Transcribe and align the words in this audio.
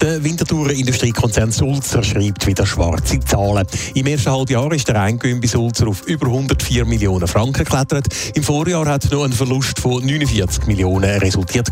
Der 0.00 0.22
Winterthurer 0.22 0.70
Industriekonzern 0.70 1.50
Sulzer 1.50 2.04
schreibt 2.04 2.46
wieder 2.46 2.64
schwarze 2.64 3.18
Zahlen. 3.18 3.66
Im 3.94 4.06
ersten 4.06 4.30
Halbjahr 4.30 4.72
ist 4.72 4.86
der 4.86 5.00
Eingewinn 5.00 5.40
bei 5.40 5.48
Sulzer 5.48 5.88
auf 5.88 6.02
über 6.06 6.26
104 6.26 6.84
Millionen 6.84 7.26
Franken 7.26 7.64
geklettert. 7.64 8.06
Im 8.34 8.44
Vorjahr 8.44 8.86
hat 8.86 9.10
noch 9.10 9.24
ein 9.24 9.32
Verlust 9.32 9.80
von 9.80 10.04
49 10.04 10.66
Millionen 10.66 11.18
resultiert. 11.18 11.68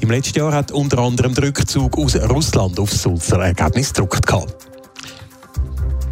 Im 0.00 0.10
letzten 0.10 0.40
Jahr 0.40 0.52
hat 0.52 0.72
unter 0.72 0.98
anderem 0.98 1.34
der 1.34 1.44
Rückzug 1.44 1.96
aus 1.98 2.16
Russland 2.16 2.80
auf 2.80 2.90
Sulzer 2.90 3.38
Ergebnis 3.38 3.94
gedruckt. 3.94 4.67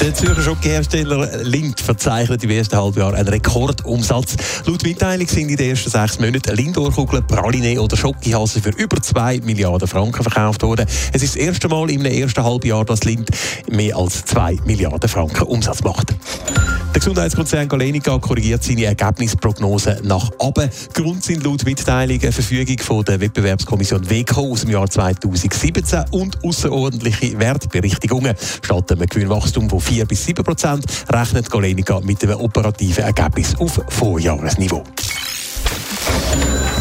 Der 0.00 0.14
Zürcher 0.14 0.42
Schokohersteller 0.42 1.42
Lind 1.42 1.80
verzeichnet 1.80 2.44
im 2.44 2.50
ersten 2.50 2.76
Halbjahr 2.76 3.14
einen 3.14 3.26
Rekordumsatz. 3.26 4.36
Laut 4.64 4.84
Mitteilung 4.84 5.26
sind 5.26 5.48
in 5.48 5.56
den 5.56 5.70
ersten 5.70 5.90
sechs 5.90 6.20
Monaten 6.20 6.54
Lindorkugeln, 6.54 7.26
Praline 7.26 7.80
oder 7.80 7.96
Schokihase 7.96 8.60
für 8.62 8.70
über 8.70 9.02
2 9.02 9.40
Milliarden 9.40 9.88
Franken 9.88 10.22
verkauft 10.22 10.62
worden. 10.62 10.86
Es 11.12 11.22
ist 11.24 11.34
das 11.34 11.42
erste 11.42 11.68
Mal 11.68 11.90
im 11.90 12.04
ersten 12.04 12.44
Halbjahr, 12.44 12.84
dass 12.84 13.02
Lind 13.04 13.28
mehr 13.68 13.96
als 13.96 14.24
2 14.26 14.58
Milliarden 14.64 15.08
Franken 15.08 15.42
Umsatz 15.42 15.82
macht. 15.82 16.14
Der 16.94 17.00
Gesundheitskonzern 17.00 17.68
Galenica 17.68 18.18
korrigiert 18.18 18.64
seine 18.64 18.86
Ergebnisprognose 18.86 20.00
nach 20.02 20.30
oben. 20.38 20.68
Grund 20.94 21.22
sind 21.22 21.44
laut 21.44 21.64
Mitteilung 21.64 22.20
eine 22.20 22.32
Verfügung 22.32 22.78
von 22.78 23.04
der 23.04 23.20
Wettbewerbskommission 23.20 24.08
WECO 24.08 24.52
aus 24.52 24.62
dem 24.62 24.70
Jahr 24.70 24.88
2017 24.88 26.06
und 26.10 26.42
außerordentliche 26.42 27.38
Wertberichtigungen. 27.38 28.34
Statt 28.62 28.90
einem 28.90 29.06
Gewinnwachstum 29.06 29.68
von 29.68 29.80
4 29.88 30.04
bis 30.04 30.24
7 30.26 30.44
Prozent 30.44 30.84
rechnet 31.08 31.50
Galenica 31.50 31.98
mit 32.00 32.22
einem 32.22 32.38
operativen 32.38 33.04
Ergebnis 33.04 33.54
auf 33.58 33.80
Vorjahresniveau. 33.88 34.84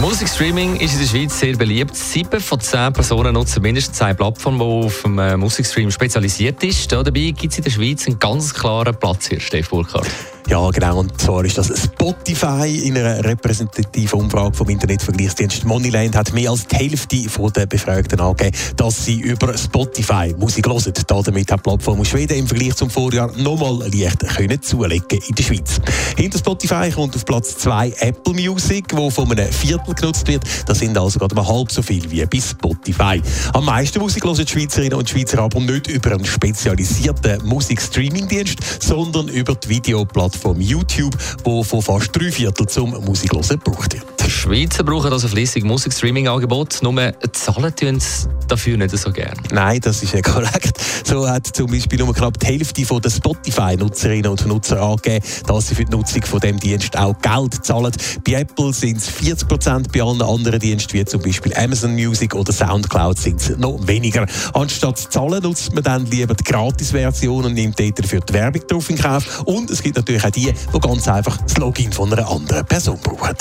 Musikstreaming 0.00 0.76
ist 0.76 0.92
in 0.94 1.00
der 1.00 1.06
Schweiz 1.06 1.38
sehr 1.38 1.56
beliebt. 1.56 1.96
Sieben 1.96 2.40
von 2.40 2.60
zehn 2.60 2.92
Personen 2.92 3.34
nutzen 3.34 3.60
mindestens 3.60 4.00
eine 4.02 4.14
Plattform, 4.14 4.58
die 4.58 4.64
auf 4.64 5.02
dem 5.02 5.18
äh, 5.18 5.36
Musikstream 5.36 5.90
spezialisiert 5.90 6.62
ist. 6.62 6.92
Dabei 6.92 7.32
gibt 7.36 7.52
es 7.52 7.58
in 7.58 7.64
der 7.64 7.70
Schweiz 7.70 8.06
einen 8.06 8.20
ganz 8.20 8.54
klaren 8.54 8.94
Platz 8.94 9.28
hier, 9.28 9.40
Stefan 9.40 9.78
Burkhardt. 9.78 10.06
Ja, 10.48 10.70
genau. 10.70 10.98
Und 10.98 11.20
zwar 11.20 11.44
ist 11.44 11.56
das 11.56 11.68
Spotify 11.68 12.82
in 12.84 12.98
einer 12.98 13.24
repräsentativen 13.24 14.20
Umfrage 14.20 14.54
vom 14.54 14.68
Internetvergleichsdienst 14.68 15.64
Moneyland 15.64 16.16
hat 16.16 16.32
mehr 16.32 16.50
als 16.50 16.66
die 16.66 16.76
Hälfte 16.76 17.16
der 17.56 17.66
Befragten 17.66 18.20
angegeben, 18.20 18.56
dass 18.76 19.04
sie 19.04 19.20
über 19.20 19.56
Spotify 19.56 20.34
Musik 20.36 20.66
hören. 20.66 20.92
Damit 21.06 21.50
hat 21.50 21.60
die 21.60 21.62
Plattform 21.62 22.00
aus 22.00 22.08
Schweden 22.08 22.38
im 22.38 22.46
Vergleich 22.46 22.74
zum 22.74 22.90
Vorjahr 22.90 23.30
nochmal 23.38 23.88
leicht 23.92 24.20
können 24.36 24.60
zulegen 24.60 25.20
in 25.26 25.34
der 25.34 25.42
Schweiz. 25.42 25.80
Hinter 26.16 26.38
Spotify 26.38 26.90
kommt 26.90 27.14
auf 27.14 27.24
Platz 27.24 27.56
2 27.58 27.94
Apple 28.00 28.34
Music, 28.34 28.86
wo 28.92 29.10
von 29.10 29.30
einem 29.30 29.50
Viertel 29.52 29.94
genutzt 29.94 30.26
wird. 30.26 30.42
Das 30.66 30.80
sind 30.80 30.98
also 30.98 31.18
gerade 31.18 31.34
mal 31.34 31.46
halb 31.46 31.70
so 31.70 31.82
viel 31.82 32.10
wie 32.10 32.24
bei 32.26 32.40
Spotify. 32.40 33.22
Am 33.52 33.64
meisten 33.64 34.00
Musik 34.00 34.24
hören 34.24 34.44
die 34.44 34.46
Schweizerinnen 34.46 34.98
und 34.98 35.08
Schweizer 35.08 35.38
aber 35.38 35.60
nicht 35.60 35.86
über 35.86 36.12
einen 36.12 36.24
spezialisierten 36.24 37.46
Musikstreaming-Dienst, 37.46 38.82
sondern 38.82 39.28
über 39.28 39.54
die 39.54 39.68
Videoplattform 39.68 40.31
Plattform 40.32 40.60
YouTube, 40.60 41.14
wo 41.44 41.62
von 41.62 41.82
fast 41.82 42.16
drei 42.16 42.32
Viertel 42.32 42.66
zum 42.66 42.90
Musiklosen 43.04 43.58
gebraucht 43.58 43.92
wird. 43.92 44.04
Die 44.24 44.30
Schweizer 44.30 44.82
brauchen 44.82 45.12
also 45.12 45.28
fließig 45.28 45.62
Musikstreaming-Angebot, 45.62 46.78
nur 46.82 47.12
zahlen 47.32 47.74
tun 47.76 48.00
sie 48.00 48.28
dafür 48.52 48.76
nicht 48.76 48.96
so 48.96 49.10
gerne. 49.10 49.40
Nein, 49.50 49.80
das 49.80 50.02
ist 50.02 50.12
ja 50.12 50.20
korrekt. 50.20 50.78
So 51.04 51.28
hat 51.28 51.46
zum 51.46 51.70
Beispiel 51.70 51.98
nur 51.98 52.14
knapp 52.14 52.38
die 52.38 52.46
Hälfte 52.46 52.82
der 52.84 53.10
Spotify-Nutzerinnen 53.10 54.30
und 54.30 54.46
Nutzer 54.46 54.80
angegeben, 54.80 55.24
dass 55.46 55.68
sie 55.68 55.74
für 55.74 55.84
die 55.84 55.90
Nutzung 55.90 56.22
von 56.22 56.40
dem 56.40 56.60
Dienst 56.60 56.96
auch 56.98 57.14
Geld 57.20 57.64
zahlen. 57.64 57.92
Bei 58.26 58.32
Apple 58.34 58.72
sind 58.72 58.98
es 58.98 59.08
40 59.08 59.48
Prozent, 59.48 59.92
bei 59.92 60.02
allen 60.02 60.20
anderen 60.20 60.60
Diensten 60.60 60.92
wie 60.92 61.04
zum 61.04 61.22
Beispiel 61.22 61.54
Amazon 61.56 61.94
Music 61.94 62.34
oder 62.34 62.52
Soundcloud 62.52 63.18
sind 63.18 63.40
es 63.40 63.56
noch 63.56 63.78
weniger. 63.86 64.26
Anstatt 64.52 64.98
zu 64.98 65.08
zahlen 65.08 65.42
nutzt 65.42 65.74
man 65.74 65.82
dann 65.82 66.06
lieber 66.06 66.34
die 66.34 66.44
Gratis-Version 66.44 67.46
und 67.46 67.54
nimmt 67.54 67.78
dafür 67.78 68.20
die 68.20 68.32
Werbung 68.34 68.62
drauf 68.68 68.90
in 68.90 68.98
Kauf. 68.98 69.42
Und 69.44 69.70
es 69.70 69.82
gibt 69.82 69.96
natürlich 69.96 70.24
auch 70.24 70.30
die, 70.30 70.52
die 70.52 70.80
ganz 70.80 71.08
einfach 71.08 71.38
das 71.38 71.56
Login 71.56 71.92
von 71.92 72.12
einer 72.12 72.28
anderen 72.28 72.66
Person 72.66 72.98
brauchen. 73.02 73.36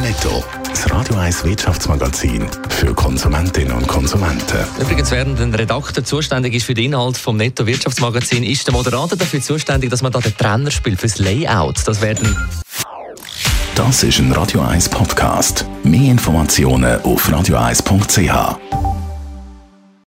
Netto, 0.00 0.44
das 0.68 0.90
Radio 0.90 1.16
1 1.16 1.44
Wirtschaftsmagazin 1.44 2.46
für 2.68 2.92
Konsumentinnen 2.94 3.72
und 3.72 3.86
Konsumenten. 4.14 4.58
Übrigens, 4.80 5.10
während 5.10 5.40
ein 5.40 5.52
Redakteur 5.52 6.04
zuständig 6.04 6.54
ist 6.54 6.66
für 6.66 6.74
den 6.74 6.92
Inhalt 6.92 7.16
vom 7.16 7.36
Netto 7.36 7.66
Wirtschaftsmagazin, 7.66 8.44
ist 8.44 8.64
der 8.64 8.72
Moderator 8.72 9.18
dafür 9.18 9.40
zuständig, 9.40 9.90
dass 9.90 10.02
man 10.02 10.12
da 10.12 10.20
den 10.20 10.36
Trainer 10.36 10.70
spielt 10.70 11.00
fürs 11.00 11.18
Layout. 11.18 11.76
Das 11.84 12.00
werden 12.00 12.36
Das 13.74 14.04
ist 14.04 14.18
ein 14.20 14.30
Radio 14.30 14.60
1 14.60 14.88
Podcast. 14.88 15.66
Mehr 15.82 16.12
Informationen 16.12 17.00
auf 17.02 17.28
radio1.ch. 17.28 18.93